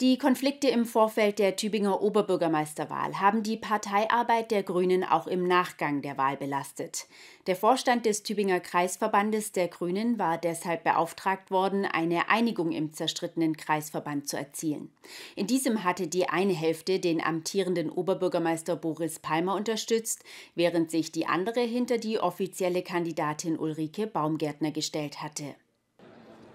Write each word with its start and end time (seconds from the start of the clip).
Die 0.00 0.18
Konflikte 0.18 0.66
im 0.66 0.86
Vorfeld 0.86 1.38
der 1.38 1.54
Tübinger 1.54 2.02
Oberbürgermeisterwahl 2.02 3.20
haben 3.20 3.44
die 3.44 3.56
Parteiarbeit 3.56 4.50
der 4.50 4.64
Grünen 4.64 5.04
auch 5.04 5.28
im 5.28 5.46
Nachgang 5.46 6.02
der 6.02 6.18
Wahl 6.18 6.36
belastet. 6.36 7.06
Der 7.46 7.54
Vorstand 7.54 8.04
des 8.04 8.24
Tübinger 8.24 8.58
Kreisverbandes 8.58 9.52
der 9.52 9.68
Grünen 9.68 10.18
war 10.18 10.36
deshalb 10.36 10.82
beauftragt 10.82 11.52
worden, 11.52 11.84
eine 11.84 12.28
Einigung 12.28 12.72
im 12.72 12.92
zerstrittenen 12.92 13.56
Kreisverband 13.56 14.28
zu 14.28 14.36
erzielen. 14.36 14.90
In 15.36 15.46
diesem 15.46 15.84
hatte 15.84 16.08
die 16.08 16.28
eine 16.28 16.54
Hälfte 16.54 16.98
den 16.98 17.22
amtierenden 17.22 17.88
Oberbürgermeister 17.88 18.74
Boris 18.74 19.20
Palmer 19.20 19.54
unterstützt, 19.54 20.24
während 20.56 20.90
sich 20.90 21.12
die 21.12 21.26
andere 21.26 21.60
hinter 21.60 21.98
die 21.98 22.18
offizielle 22.18 22.82
Kandidatin 22.82 23.56
Ulrike 23.56 24.08
Baumgärtner 24.08 24.72
gestellt 24.72 25.22
hatte. 25.22 25.54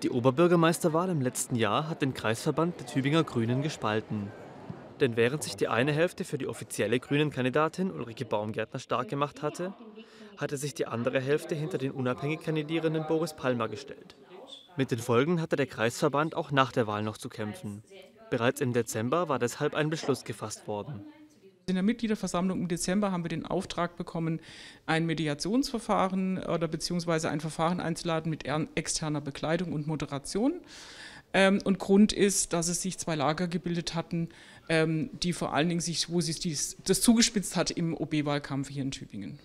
Die 0.02 0.12
Oberbürgermeisterwahl 0.12 1.10
im 1.10 1.20
letzten 1.20 1.56
Jahr 1.56 1.90
hat 1.90 2.02
den 2.02 2.14
Kreisverband 2.14 2.80
der 2.80 2.88
Tübinger 2.88 3.26
Grünen 3.26 3.62
gespalten. 3.62 4.32
Denn 5.02 5.18
während 5.18 5.44
sich 5.44 5.58
die 5.58 5.68
eine 5.68 5.92
Hälfte 5.92 6.24
für 6.24 6.38
die 6.38 6.48
offizielle 6.48 7.02
Grünen-Kandidatin 7.02 7.92
Ulrike 7.92 8.24
Baumgärtner 8.24 8.80
stark 8.80 9.10
gemacht 9.10 9.42
hatte, 9.42 9.74
hatte 10.38 10.56
sich 10.56 10.74
die 10.74 10.86
andere 10.88 11.20
Hälfte 11.20 11.54
hinter 11.54 11.78
den 11.78 11.92
unabhängig 11.92 12.42
kandidierenden 12.42 13.08
Boris 13.08 13.34
Palmer 13.34 13.68
gestellt. 13.68 14.16
Mit 14.78 14.92
den 14.92 15.00
Folgen 15.00 15.42
hatte 15.42 15.58
der 15.58 15.68
Kreisverband 15.68 16.34
auch 16.34 16.52
nach 16.52 16.72
der 16.72 16.88
Wahl 16.88 17.04
noch 17.04 17.18
zu 17.18 17.28
kämpfen. 17.28 17.84
Bereits 18.30 18.62
im 18.62 18.72
Dezember 18.72 19.28
war 19.28 19.40
deshalb 19.40 19.76
ein 19.76 19.90
Beschluss 19.90 20.24
gefasst 20.24 20.66
worden. 20.68 21.04
In 21.70 21.76
der 21.76 21.84
Mitgliederversammlung 21.84 22.62
im 22.62 22.68
Dezember 22.68 23.12
haben 23.12 23.24
wir 23.24 23.30
den 23.30 23.46
Auftrag 23.46 23.96
bekommen, 23.96 24.40
ein 24.86 25.06
Mediationsverfahren 25.06 26.44
oder 26.44 26.68
beziehungsweise 26.68 27.30
ein 27.30 27.40
Verfahren 27.40 27.80
einzuladen 27.80 28.30
mit 28.30 28.46
externer 28.76 29.22
Bekleidung 29.22 29.74
und 29.74 29.88
Moderation. 29.88 30.62
Ähm, 31.34 31.60
und 31.64 31.78
Grund 31.78 32.12
ist, 32.12 32.54
dass 32.54 32.68
es 32.70 32.82
sich 32.82 32.98
zwei 32.98 33.16
Lager 33.16 33.48
gebildet 33.48 33.94
hatten, 33.94 34.30
ähm, 34.68 35.12
die 35.22 35.32
vor 35.32 35.54
allen 35.54 35.70
Dingen 35.70 35.82
sich, 35.82 36.10
wo 36.10 36.22
sich 36.22 36.40
dies, 36.40 36.78
das 36.86 37.02
zugespitzt 37.02 37.56
hat 37.56 37.70
im 37.70 37.96
OB-Wahlkampf 37.96 38.70
hier 38.70 38.82
in 38.82 38.92
Tübingen. 38.92 39.38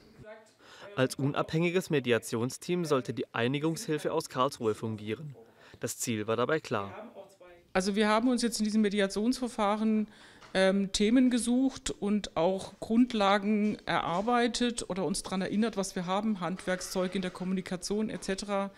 Als 0.96 1.16
unabhängiges 1.16 1.90
Mediationsteam 1.90 2.84
sollte 2.84 3.12
die 3.12 3.26
Einigungshilfe 3.34 4.12
aus 4.12 4.28
Karlsruhe 4.28 4.74
fungieren. 4.74 5.34
Das 5.80 5.98
Ziel 5.98 6.26
war 6.26 6.36
dabei 6.36 6.60
klar. 6.60 7.12
Also 7.72 7.96
wir 7.96 8.08
haben 8.08 8.28
uns 8.28 8.42
jetzt 8.42 8.60
in 8.60 8.64
diesem 8.64 8.82
Mediationsverfahren 8.82 10.06
ähm, 10.54 10.92
Themen 10.92 11.30
gesucht 11.30 11.90
und 11.90 12.36
auch 12.36 12.78
Grundlagen 12.80 13.76
erarbeitet 13.86 14.88
oder 14.88 15.04
uns 15.04 15.22
daran 15.22 15.42
erinnert, 15.42 15.76
was 15.76 15.96
wir 15.96 16.06
haben, 16.06 16.40
Handwerkszeug 16.40 17.14
in 17.14 17.22
der 17.22 17.32
Kommunikation 17.32 18.08
etc., 18.08 18.72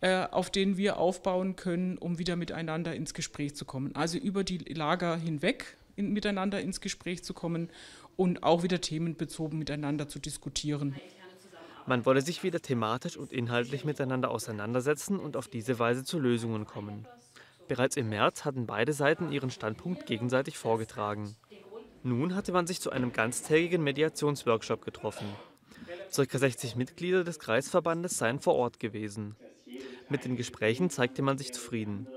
äh, 0.00 0.26
auf 0.30 0.50
denen 0.50 0.76
wir 0.76 0.98
aufbauen 0.98 1.56
können, 1.56 1.98
um 1.98 2.18
wieder 2.18 2.34
miteinander 2.34 2.94
ins 2.94 3.14
Gespräch 3.14 3.54
zu 3.54 3.64
kommen. 3.64 3.94
Also 3.94 4.18
über 4.18 4.44
die 4.44 4.58
Lager 4.58 5.16
hinweg 5.16 5.76
in, 5.94 6.12
miteinander 6.12 6.60
ins 6.60 6.80
Gespräch 6.80 7.22
zu 7.22 7.32
kommen 7.32 7.70
und 8.16 8.42
auch 8.42 8.62
wieder 8.62 8.80
themenbezogen 8.80 9.58
miteinander 9.58 10.08
zu 10.08 10.18
diskutieren. 10.18 10.96
Man 11.86 12.04
wolle 12.06 12.22
sich 12.22 12.42
wieder 12.42 12.60
thematisch 12.60 13.16
und 13.16 13.32
inhaltlich 13.32 13.84
miteinander 13.84 14.30
auseinandersetzen 14.30 15.18
und 15.18 15.36
auf 15.36 15.48
diese 15.48 15.78
Weise 15.78 16.04
zu 16.04 16.18
Lösungen 16.18 16.66
kommen. 16.66 17.06
Bereits 17.70 17.96
im 17.96 18.08
März 18.08 18.44
hatten 18.44 18.66
beide 18.66 18.92
Seiten 18.92 19.30
ihren 19.30 19.52
Standpunkt 19.52 20.04
gegenseitig 20.04 20.58
vorgetragen. 20.58 21.36
Nun 22.02 22.34
hatte 22.34 22.50
man 22.50 22.66
sich 22.66 22.80
zu 22.80 22.90
einem 22.90 23.12
ganztägigen 23.12 23.84
Mediationsworkshop 23.84 24.84
getroffen. 24.84 25.28
Circa 26.10 26.38
60 26.38 26.74
Mitglieder 26.74 27.22
des 27.22 27.38
Kreisverbandes 27.38 28.18
seien 28.18 28.40
vor 28.40 28.56
Ort 28.56 28.80
gewesen. 28.80 29.36
Mit 30.08 30.24
den 30.24 30.34
Gesprächen 30.34 30.90
zeigte 30.90 31.22
man 31.22 31.38
sich 31.38 31.52
zufrieden. 31.52 32.08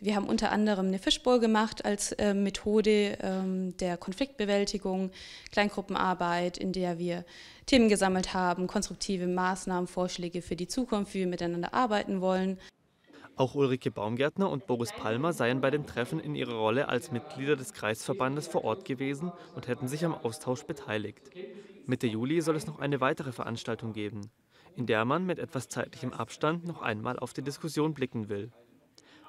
Wir 0.00 0.16
haben 0.16 0.26
unter 0.26 0.50
anderem 0.50 0.86
eine 0.86 0.98
Fishbowl 0.98 1.38
gemacht 1.38 1.84
als 1.84 2.12
äh, 2.12 2.32
Methode 2.32 3.18
ähm, 3.20 3.76
der 3.76 3.98
Konfliktbewältigung, 3.98 5.10
Kleingruppenarbeit, 5.50 6.56
in 6.56 6.72
der 6.72 6.98
wir 6.98 7.26
Themen 7.66 7.90
gesammelt 7.90 8.32
haben, 8.32 8.68
konstruktive 8.68 9.26
Maßnahmen, 9.26 9.86
Vorschläge 9.86 10.40
für 10.40 10.56
die 10.56 10.66
Zukunft, 10.66 11.12
wie 11.12 11.20
wir 11.20 11.26
miteinander 11.26 11.74
arbeiten 11.74 12.22
wollen. 12.22 12.58
Auch 13.36 13.54
Ulrike 13.54 13.90
Baumgärtner 13.90 14.50
und 14.50 14.66
Boris 14.66 14.92
Palmer 14.92 15.32
seien 15.32 15.60
bei 15.60 15.70
dem 15.70 15.86
Treffen 15.86 16.20
in 16.20 16.34
ihrer 16.34 16.54
Rolle 16.54 16.88
als 16.88 17.10
Mitglieder 17.10 17.56
des 17.56 17.72
Kreisverbandes 17.72 18.46
vor 18.46 18.64
Ort 18.64 18.84
gewesen 18.84 19.32
und 19.54 19.68
hätten 19.68 19.88
sich 19.88 20.04
am 20.04 20.14
Austausch 20.14 20.64
beteiligt. 20.64 21.30
Mitte 21.86 22.06
Juli 22.06 22.40
soll 22.42 22.56
es 22.56 22.66
noch 22.66 22.78
eine 22.78 23.00
weitere 23.00 23.32
Veranstaltung 23.32 23.94
geben, 23.94 24.30
in 24.76 24.86
der 24.86 25.04
man 25.04 25.24
mit 25.24 25.38
etwas 25.38 25.68
zeitlichem 25.68 26.12
Abstand 26.12 26.66
noch 26.66 26.82
einmal 26.82 27.18
auf 27.18 27.32
die 27.32 27.42
Diskussion 27.42 27.94
blicken 27.94 28.28
will. 28.28 28.52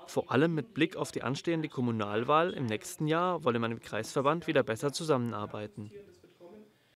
Vor 0.05 0.31
allem 0.31 0.53
mit 0.53 0.73
Blick 0.73 0.97
auf 0.97 1.11
die 1.11 1.23
anstehende 1.23 1.69
Kommunalwahl 1.69 2.51
im 2.51 2.65
nächsten 2.65 3.07
Jahr 3.07 3.43
wolle 3.45 3.59
man 3.59 3.71
im 3.71 3.79
Kreisverband 3.79 4.47
wieder 4.47 4.63
besser 4.63 4.91
zusammenarbeiten. 4.91 5.91